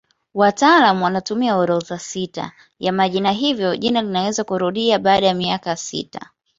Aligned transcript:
Wataalamu 0.33 1.03
wanatumia 1.03 1.55
orodha 1.57 1.99
sita 1.99 2.51
ya 2.79 2.93
majina 2.93 3.31
hivyo 3.31 3.77
jina 3.77 4.01
linaweza 4.01 4.43
kurudia 4.43 4.99
baada 4.99 5.27
ya 5.27 5.33
miaka 5.33 5.75
sita. 5.75 6.29